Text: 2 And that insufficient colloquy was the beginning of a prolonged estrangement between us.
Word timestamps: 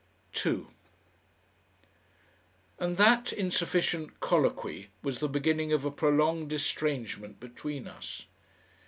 2 0.33 0.67
And 2.79 2.97
that 2.97 3.31
insufficient 3.31 4.19
colloquy 4.19 4.89
was 5.03 5.19
the 5.19 5.29
beginning 5.29 5.71
of 5.71 5.85
a 5.85 5.91
prolonged 5.91 6.51
estrangement 6.51 7.39
between 7.39 7.87
us. 7.87 8.25